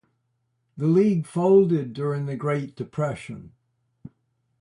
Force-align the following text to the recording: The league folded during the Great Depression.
The 0.77 0.87
league 0.87 1.27
folded 1.27 1.93
during 1.93 2.25
the 2.25 2.35
Great 2.35 2.75
Depression. 2.75 3.51